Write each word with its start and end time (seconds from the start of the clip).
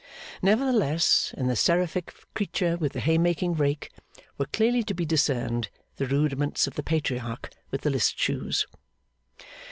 Nevertheless, 0.41 1.31
in 1.37 1.45
the 1.45 1.55
Seraphic 1.55 2.11
creature 2.33 2.75
with 2.75 2.93
the 2.93 2.99
haymaking 2.99 3.53
rake, 3.53 3.91
were 4.35 4.47
clearly 4.47 4.81
to 4.85 4.95
be 4.95 5.05
discerned 5.05 5.69
the 5.97 6.07
rudiments 6.07 6.65
of 6.65 6.73
the 6.73 6.81
Patriarch 6.81 7.51
with 7.69 7.81
the 7.81 7.91
list 7.91 8.17
shoes. 8.17 8.65